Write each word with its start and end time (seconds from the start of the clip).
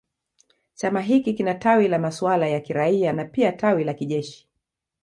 Chama 0.75 1.01
hiki 1.01 1.33
kina 1.33 1.53
tawi 1.53 1.87
la 1.87 1.99
masuala 1.99 2.47
ya 2.47 2.59
kiraia 2.59 3.13
na 3.13 3.25
pia 3.25 3.51
tawi 3.51 3.83
la 3.83 3.93
kijeshi. 3.93 4.47